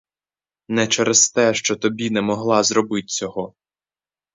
Не 0.67 0.87
через 0.87 1.31
те, 1.31 1.53
що 1.53 1.75
тобі 1.75 2.09
не 2.09 2.21
могла 2.21 2.63
зробить 2.63 3.09
цього. 3.09 3.53